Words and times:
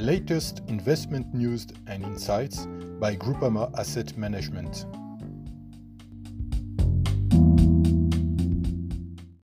latest 0.00 0.62
investment 0.68 1.34
news 1.34 1.66
and 1.86 2.02
insights 2.02 2.64
by 2.98 3.14
Groupama 3.14 3.70
Asset 3.78 4.16
Management. 4.16 4.86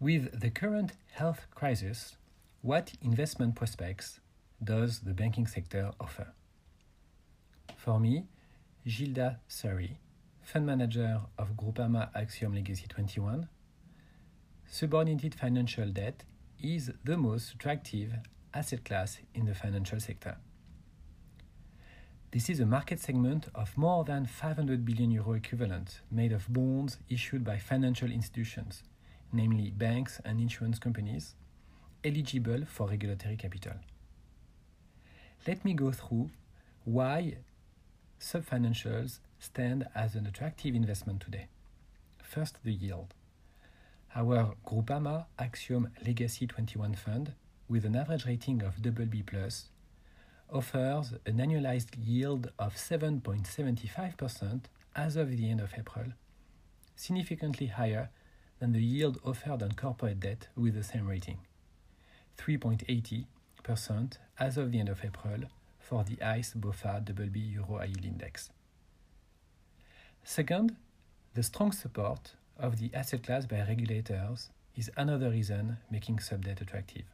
With 0.00 0.40
the 0.40 0.48
current 0.48 0.92
health 1.12 1.46
crisis, 1.54 2.16
what 2.62 2.92
investment 3.02 3.56
prospects 3.56 4.20
does 4.64 5.00
the 5.00 5.12
banking 5.12 5.46
sector 5.46 5.90
offer? 6.00 6.28
For 7.76 8.00
me, 8.00 8.24
Gildas 8.86 9.36
Surry, 9.48 9.98
fund 10.40 10.64
manager 10.64 11.20
of 11.36 11.58
Groupama 11.58 12.08
Axiom 12.14 12.54
Legacy 12.54 12.86
21, 12.88 13.50
subordinated 14.66 15.34
financial 15.34 15.90
debt 15.90 16.24
is 16.58 16.90
the 17.04 17.18
most 17.18 17.52
attractive 17.52 18.14
asset 18.54 18.84
class 18.84 19.18
in 19.34 19.46
the 19.46 19.54
financial 19.54 20.00
sector. 20.00 20.36
This 22.30 22.50
is 22.50 22.60
a 22.60 22.66
market 22.66 23.00
segment 23.00 23.46
of 23.54 23.76
more 23.78 24.04
than 24.04 24.26
500 24.26 24.84
billion 24.84 25.10
euro 25.10 25.32
equivalent 25.32 26.00
made 26.10 26.32
of 26.32 26.52
bonds 26.52 26.98
issued 27.08 27.42
by 27.42 27.56
financial 27.56 28.10
institutions, 28.10 28.82
namely 29.32 29.70
banks 29.70 30.20
and 30.24 30.38
insurance 30.38 30.78
companies, 30.78 31.34
eligible 32.04 32.64
for 32.66 32.88
regulatory 32.88 33.36
capital. 33.36 33.74
Let 35.46 35.64
me 35.64 35.72
go 35.72 35.90
through 35.90 36.30
why 36.84 37.38
subfinancials 38.20 39.20
stand 39.38 39.86
as 39.94 40.14
an 40.14 40.26
attractive 40.26 40.74
investment 40.74 41.22
today. 41.22 41.46
First, 42.22 42.58
the 42.62 42.72
yield. 42.72 43.14
Our 44.14 44.54
Groupama 44.66 45.26
Axiom 45.38 45.88
Legacy 46.04 46.46
21 46.46 46.94
fund, 46.94 47.32
with 47.68 47.84
an 47.84 47.94
average 47.96 48.24
rating 48.26 48.62
of 48.62 48.76
BB+, 48.76 49.64
offers 50.50 51.12
an 51.26 51.36
annualized 51.36 51.94
yield 51.98 52.50
of 52.58 52.74
7.75% 52.74 54.60
as 54.96 55.16
of 55.16 55.36
the 55.36 55.50
end 55.50 55.60
of 55.60 55.74
April, 55.76 56.06
significantly 56.96 57.66
higher 57.66 58.08
than 58.58 58.72
the 58.72 58.82
yield 58.82 59.20
offered 59.24 59.62
on 59.62 59.72
corporate 59.72 60.20
debt 60.20 60.48
with 60.56 60.74
the 60.74 60.82
same 60.82 61.06
rating, 61.06 61.38
3.80% 62.38 64.18
as 64.38 64.56
of 64.56 64.72
the 64.72 64.80
end 64.80 64.88
of 64.88 65.04
April 65.04 65.42
for 65.78 66.04
the 66.04 66.20
ICE 66.22 66.54
BOFA 66.54 67.04
BB 67.04 67.52
Euro 67.54 67.82
Yield 67.84 68.04
Index. 68.04 68.50
Second, 70.24 70.76
the 71.34 71.42
strong 71.42 71.72
support 71.72 72.34
of 72.58 72.78
the 72.78 72.90
asset 72.94 73.22
class 73.22 73.46
by 73.46 73.60
regulators 73.60 74.50
is 74.74 74.90
another 74.96 75.30
reason 75.30 75.78
making 75.90 76.18
sub-debt 76.18 76.60
attractive. 76.60 77.04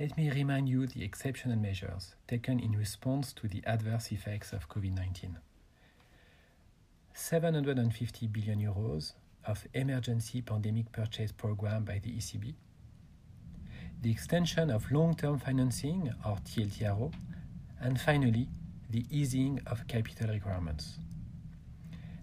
Let 0.00 0.16
me 0.16 0.30
remind 0.30 0.68
you 0.68 0.86
the 0.86 1.02
exceptional 1.02 1.56
measures 1.56 2.14
taken 2.28 2.60
in 2.60 2.70
response 2.78 3.32
to 3.32 3.48
the 3.48 3.64
adverse 3.66 4.12
effects 4.12 4.52
of 4.52 4.68
COVID-19. 4.68 5.34
750 7.14 8.28
billion 8.28 8.60
euros 8.60 9.14
of 9.44 9.66
emergency 9.74 10.40
pandemic 10.40 10.92
purchase 10.92 11.32
program 11.32 11.82
by 11.82 11.98
the 11.98 12.12
ECB, 12.12 12.54
the 14.00 14.12
extension 14.12 14.70
of 14.70 14.88
long-term 14.92 15.40
financing 15.40 16.12
or 16.24 16.36
TLTRO, 16.36 17.12
and 17.80 18.00
finally, 18.00 18.46
the 18.88 19.04
easing 19.10 19.60
of 19.66 19.88
capital 19.88 20.28
requirements. 20.28 21.00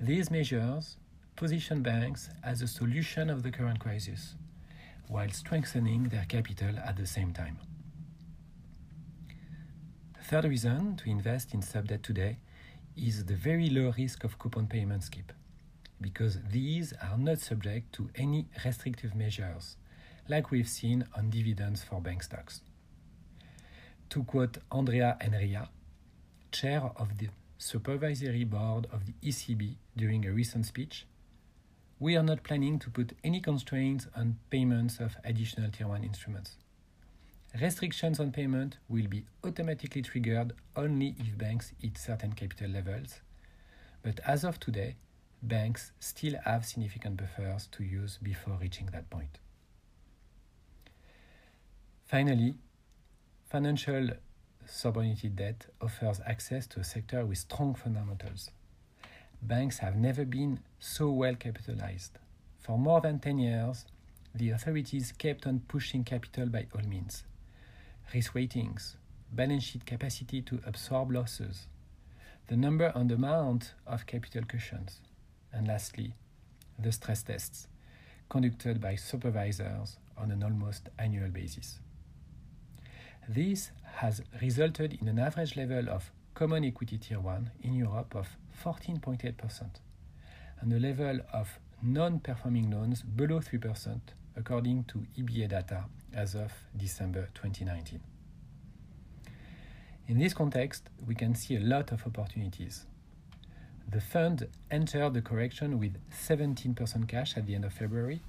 These 0.00 0.30
measures 0.30 0.98
position 1.34 1.82
banks 1.82 2.30
as 2.44 2.62
a 2.62 2.68
solution 2.68 3.28
of 3.28 3.42
the 3.42 3.50
current 3.50 3.80
crisis, 3.80 4.36
while 5.08 5.30
strengthening 5.30 6.04
their 6.04 6.24
capital 6.28 6.76
at 6.84 6.96
the 6.96 7.06
same 7.06 7.32
time. 7.32 7.58
Third 10.24 10.44
reason 10.44 10.96
to 10.96 11.08
invest 11.08 11.54
in 11.54 11.62
sub-debt 11.62 12.02
today 12.02 12.38
is 12.96 13.24
the 13.26 13.34
very 13.34 13.68
low 13.70 13.92
risk 13.96 14.24
of 14.24 14.38
coupon 14.38 14.66
payment 14.66 15.04
skip, 15.04 15.32
because 16.00 16.38
these 16.50 16.92
are 17.02 17.16
not 17.18 17.38
subject 17.38 17.92
to 17.92 18.10
any 18.16 18.46
restrictive 18.64 19.14
measures, 19.14 19.76
like 20.28 20.50
we've 20.50 20.68
seen 20.68 21.06
on 21.16 21.30
dividends 21.30 21.84
for 21.84 22.00
bank 22.00 22.22
stocks. 22.22 22.62
To 24.10 24.24
quote 24.24 24.58
Andrea 24.72 25.16
Enria, 25.20 25.68
chair 26.50 26.90
of 26.96 27.18
the 27.18 27.28
supervisory 27.58 28.44
board 28.44 28.86
of 28.92 29.06
the 29.06 29.14
ECB 29.22 29.76
during 29.96 30.26
a 30.26 30.32
recent 30.32 30.66
speech, 30.66 31.06
we 31.98 32.14
are 32.14 32.22
not 32.22 32.42
planning 32.42 32.78
to 32.78 32.90
put 32.90 33.16
any 33.24 33.40
constraints 33.40 34.06
on 34.14 34.36
payments 34.50 35.00
of 35.00 35.16
additional 35.24 35.70
Tier 35.70 35.88
1 35.88 36.04
instruments. 36.04 36.56
Restrictions 37.58 38.20
on 38.20 38.32
payment 38.32 38.76
will 38.86 39.06
be 39.06 39.24
automatically 39.42 40.02
triggered 40.02 40.52
only 40.76 41.14
if 41.18 41.38
banks 41.38 41.72
hit 41.80 41.96
certain 41.96 42.32
capital 42.32 42.70
levels, 42.70 43.20
but 44.02 44.20
as 44.26 44.44
of 44.44 44.60
today, 44.60 44.96
banks 45.42 45.92
still 45.98 46.34
have 46.44 46.66
significant 46.66 47.16
buffers 47.16 47.66
to 47.72 47.82
use 47.82 48.18
before 48.22 48.58
reaching 48.60 48.86
that 48.92 49.08
point. 49.08 49.38
Finally, 52.04 52.56
financial 53.48 54.10
subordinated 54.66 55.36
debt 55.36 55.66
offers 55.80 56.20
access 56.26 56.66
to 56.66 56.80
a 56.80 56.84
sector 56.84 57.24
with 57.24 57.38
strong 57.38 57.74
fundamentals 57.74 58.50
banks 59.46 59.78
have 59.78 59.96
never 59.96 60.24
been 60.24 60.60
so 60.78 61.10
well 61.10 61.34
capitalized. 61.34 62.18
For 62.58 62.78
more 62.78 63.00
than 63.00 63.20
10 63.20 63.38
years, 63.38 63.84
the 64.34 64.50
authorities 64.50 65.12
kept 65.12 65.46
on 65.46 65.60
pushing 65.68 66.04
capital 66.04 66.46
by 66.46 66.66
all 66.74 66.82
means. 66.82 67.24
Risk 68.12 68.34
ratings, 68.34 68.96
balance 69.32 69.64
sheet 69.64 69.86
capacity 69.86 70.42
to 70.42 70.60
absorb 70.66 71.12
losses, 71.12 71.66
the 72.48 72.56
number 72.56 72.92
and 72.94 73.10
amount 73.10 73.74
of 73.86 74.06
capital 74.06 74.42
cushions, 74.46 75.00
and 75.52 75.66
lastly, 75.66 76.14
the 76.78 76.92
stress 76.92 77.22
tests 77.22 77.68
conducted 78.28 78.80
by 78.80 78.96
supervisors 78.96 79.96
on 80.18 80.30
an 80.30 80.42
almost 80.42 80.88
annual 80.98 81.28
basis. 81.28 81.78
This 83.28 83.70
has 83.94 84.22
resulted 84.40 84.98
in 85.00 85.08
an 85.08 85.18
average 85.18 85.56
level 85.56 85.88
of 85.88 86.12
Common 86.36 86.66
Equity 86.66 86.98
Tier 86.98 87.18
1 87.18 87.50
in 87.62 87.72
Europe 87.72 88.14
of 88.14 88.28
14.8% 88.62 89.62
and 90.60 90.70
a 90.70 90.78
level 90.78 91.20
of 91.32 91.58
non-performing 91.82 92.70
loans 92.70 93.00
below 93.00 93.40
3% 93.40 93.98
according 94.36 94.84
to 94.84 95.06
EBA 95.16 95.48
data 95.48 95.84
as 96.12 96.34
of 96.34 96.52
December 96.76 97.28
2019. 97.32 98.00
In 100.08 100.18
this 100.18 100.34
context, 100.34 100.90
we 101.06 101.14
can 101.14 101.34
see 101.34 101.56
a 101.56 101.60
lot 101.60 101.90
of 101.90 102.06
opportunities. 102.06 102.84
The 103.90 104.02
fund 104.02 104.46
entered 104.70 105.14
the 105.14 105.22
correction 105.22 105.78
with 105.78 105.96
17% 106.12 107.08
cash 107.08 107.38
at 107.38 107.46
the 107.46 107.54
end 107.54 107.64
of 107.64 107.72
February 107.72 108.20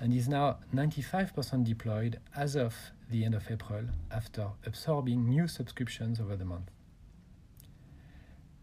and 0.00 0.14
is 0.14 0.26
now 0.26 0.56
95% 0.74 1.64
deployed 1.66 2.18
as 2.34 2.56
of 2.56 2.74
the 3.10 3.26
end 3.26 3.34
of 3.34 3.50
April 3.50 3.84
after 4.10 4.48
absorbing 4.64 5.28
new 5.28 5.46
subscriptions 5.46 6.18
over 6.18 6.34
the 6.34 6.46
month. 6.46 6.70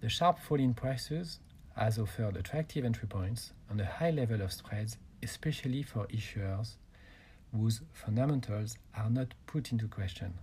The 0.00 0.08
sharp 0.08 0.38
fall 0.38 0.60
in 0.60 0.74
prices 0.74 1.40
has 1.76 1.98
offered 1.98 2.36
attractive 2.36 2.84
entry 2.84 3.08
points 3.08 3.52
and 3.68 3.80
a 3.80 3.84
high 3.84 4.10
level 4.10 4.40
of 4.42 4.52
spreads, 4.52 4.96
especially 5.22 5.82
for 5.82 6.06
issuers 6.06 6.76
whose 7.52 7.80
fundamentals 7.92 8.76
are 8.96 9.10
not 9.10 9.34
put 9.46 9.72
into 9.72 9.88
question 9.88 10.34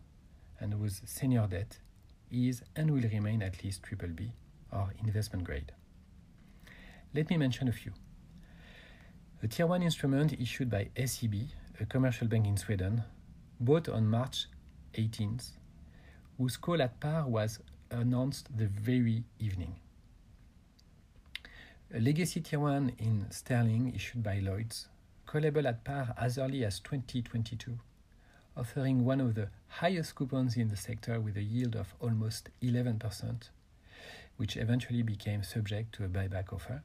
and 0.59 0.73
whose 0.73 1.01
senior 1.05 1.47
debt 1.47 1.77
is 2.31 2.63
and 2.75 2.91
will 2.91 3.09
remain 3.09 3.41
at 3.41 3.63
least 3.63 3.83
BBB 3.83 4.31
or 4.73 4.93
investment 5.03 5.45
grade. 5.45 5.71
Let 7.13 7.29
me 7.29 7.37
mention 7.37 7.69
a 7.69 7.71
few. 7.71 7.93
A 9.41 9.47
Tier 9.47 9.67
1 9.67 9.83
instrument 9.83 10.33
issued 10.33 10.69
by 10.69 10.89
SEB, 11.05 11.33
a 11.79 11.85
commercial 11.85 12.27
bank 12.27 12.47
in 12.47 12.57
Sweden, 12.57 13.03
bought 13.59 13.87
on 13.87 14.07
March 14.07 14.47
18th, 14.95 15.51
whose 16.37 16.57
call 16.57 16.81
at 16.81 16.99
par 16.99 17.27
was 17.27 17.59
announced 17.91 18.55
the 18.57 18.67
very 18.67 19.23
evening. 19.39 19.75
A 21.93 21.99
legacy 21.99 22.41
tier 22.41 22.59
1 22.59 22.93
in 22.97 23.25
sterling 23.29 23.93
issued 23.95 24.23
by 24.23 24.39
Lloyds, 24.39 24.87
callable 25.27 25.67
at 25.67 25.83
par 25.83 26.13
as 26.17 26.37
early 26.37 26.65
as 26.65 26.79
2022, 26.79 27.77
offering 28.57 29.05
one 29.05 29.21
of 29.21 29.35
the 29.35 29.49
highest 29.67 30.15
coupons 30.15 30.57
in 30.57 30.69
the 30.69 30.75
sector 30.75 31.19
with 31.19 31.37
a 31.37 31.43
yield 31.43 31.75
of 31.75 31.93
almost 31.99 32.49
11%, 32.61 33.49
which 34.37 34.57
eventually 34.57 35.03
became 35.03 35.43
subject 35.43 35.93
to 35.95 36.03
a 36.03 36.07
buyback 36.07 36.51
offer. 36.51 36.83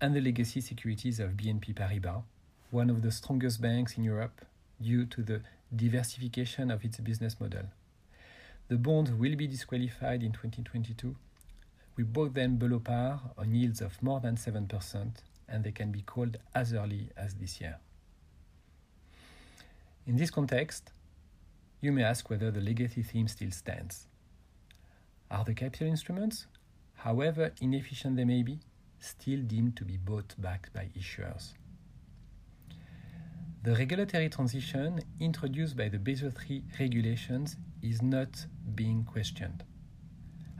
And 0.00 0.14
the 0.14 0.20
legacy 0.20 0.60
securities 0.60 1.18
of 1.18 1.32
BNP 1.32 1.74
Paribas, 1.74 2.22
one 2.70 2.90
of 2.90 3.02
the 3.02 3.10
strongest 3.10 3.60
banks 3.60 3.96
in 3.96 4.04
Europe 4.04 4.44
due 4.80 5.06
to 5.06 5.22
the 5.22 5.40
diversification 5.74 6.70
of 6.70 6.84
its 6.84 6.98
business 6.98 7.40
model. 7.40 7.64
The 8.68 8.76
bonds 8.76 9.10
will 9.10 9.34
be 9.34 9.46
disqualified 9.46 10.22
in 10.22 10.32
2022. 10.32 11.16
We 11.96 12.04
bought 12.04 12.34
them 12.34 12.56
below 12.56 12.80
par 12.80 13.20
on 13.38 13.54
yields 13.54 13.80
of 13.80 14.02
more 14.02 14.20
than 14.20 14.36
7%, 14.36 15.10
and 15.48 15.64
they 15.64 15.72
can 15.72 15.90
be 15.90 16.02
called 16.02 16.36
as 16.54 16.74
early 16.74 17.08
as 17.16 17.34
this 17.34 17.62
year. 17.62 17.78
In 20.06 20.16
this 20.16 20.30
context, 20.30 20.92
you 21.80 21.92
may 21.92 22.02
ask 22.02 22.28
whether 22.28 22.50
the 22.50 22.60
legacy 22.60 23.02
theme 23.02 23.26
still 23.26 23.50
stands. 23.52 24.06
Are 25.30 25.44
the 25.44 25.54
capital 25.54 25.86
instruments, 25.86 26.46
however 26.96 27.52
inefficient 27.62 28.16
they 28.16 28.24
may 28.26 28.42
be, 28.42 28.58
still 28.98 29.40
deemed 29.40 29.76
to 29.76 29.84
be 29.84 29.96
bought 29.96 30.34
back 30.38 30.70
by 30.74 30.90
issuers? 30.94 31.54
The 33.68 33.74
regulatory 33.74 34.30
transition 34.30 34.98
introduced 35.20 35.76
by 35.76 35.90
the 35.90 35.98
Basel 35.98 36.32
III 36.48 36.64
regulations 36.80 37.58
is 37.82 38.00
not 38.00 38.46
being 38.74 39.04
questioned. 39.04 39.62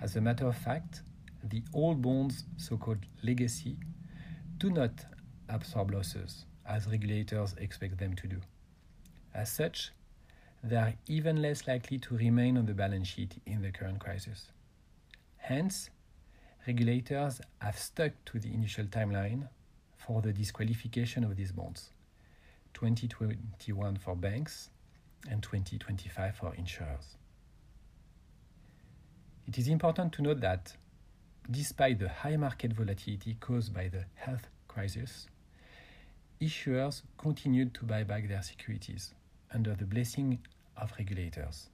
As 0.03 0.17
a 0.17 0.21
matter 0.21 0.47
of 0.47 0.59
fact, 0.59 1.01
the 1.43 1.63
old 1.73 2.03
bonds, 2.03 2.45
so 2.59 2.77
called 2.77 2.99
legacy, 3.23 3.79
do 4.59 4.69
not 4.69 4.91
absorb 5.49 5.91
losses 5.91 6.45
as 6.67 6.87
regulators 6.87 7.55
expect 7.55 7.97
them 7.97 8.15
to 8.15 8.27
do. 8.27 8.43
As 9.33 9.51
such, 9.51 9.91
they 10.63 10.77
are 10.77 10.93
even 11.07 11.41
less 11.41 11.67
likely 11.67 11.97
to 12.01 12.15
remain 12.19 12.59
on 12.59 12.67
the 12.67 12.75
balance 12.75 13.09
sheet 13.09 13.41
in 13.47 13.63
the 13.63 13.71
current 13.71 14.01
crisis. 14.01 14.51
Hence, 15.39 15.89
regulators 16.67 17.41
have 17.61 17.79
stuck 17.79 18.13
to 18.27 18.39
the 18.39 18.53
initial 18.53 18.85
timeline 18.85 19.49
for 19.97 20.21
the 20.21 20.35
disqualification 20.35 21.25
of 21.25 21.35
these 21.35 21.53
bonds 21.53 21.93
2021 22.79 23.97
for 23.97 24.15
banks 24.15 24.71
and 25.29 25.43
2025 25.43 26.37
for 26.37 26.55
insurers. 26.55 27.17
It 29.49 29.59
is 29.59 29.67
important 29.67 30.13
to 30.13 30.23
note 30.23 30.41
that 30.43 30.77
despite 31.51 31.99
the 31.99 32.09
high 32.09 32.37
market 32.37 32.73
volatility 32.73 33.37
caused 33.41 33.75
by 33.75 33.89
the 33.89 34.05
health 34.15 34.47
crisis, 34.69 35.27
issuers 36.41 37.03
continued 37.17 37.75
to 37.75 37.85
buy 37.85 38.05
back 38.05 38.29
their 38.29 38.43
securities 38.43 39.13
under 39.53 39.75
the 39.75 39.85
blessing 39.85 40.39
of 40.77 40.93
regulators. 40.99 41.71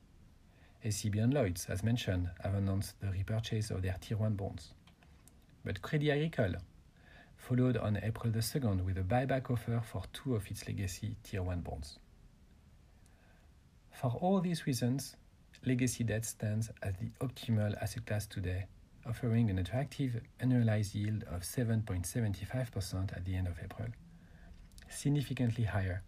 SEB 0.89 1.17
and 1.17 1.35
Lloyds, 1.35 1.67
as 1.69 1.83
mentioned, 1.83 2.31
have 2.43 2.55
announced 2.55 2.99
the 3.01 3.11
repurchase 3.11 3.71
of 3.71 3.83
their 3.83 3.97
Tier 4.01 4.17
1 4.17 4.37
bonds. 4.37 4.73
But 5.67 5.83
Crédit 5.83 6.13
Agricole 6.13 6.55
followed 7.47 7.77
on 7.77 7.99
April 8.03 8.33
the 8.33 8.39
2nd 8.39 8.83
with 8.87 8.97
a 8.97 9.03
buyback 9.03 9.51
offer 9.51 9.79
for 9.85 10.03
two 10.15 10.35
of 10.35 10.51
its 10.51 10.67
legacy 10.67 11.15
Tier 11.23 11.43
1 11.43 11.61
bonds. 11.61 11.99
For 13.93 14.11
all 14.11 14.41
these 14.41 14.67
reasons, 14.67 15.17
legacy 15.67 16.05
debt 16.05 16.25
stands 16.25 16.71
as 16.83 16.95
the 16.97 17.11
optimal 17.21 17.77
asset 17.83 18.07
class 18.07 18.27
today, 18.27 18.65
offering 19.07 19.51
an 19.51 19.59
attractive 19.59 20.23
annualized 20.41 20.95
yield 20.95 21.25
of 21.25 21.43
7.75% 21.43 23.15
at 23.15 23.25
the 23.27 23.37
end 23.37 23.47
of 23.47 23.59
April, 23.63 23.89
significantly 24.89 25.65
higher 25.65 26.03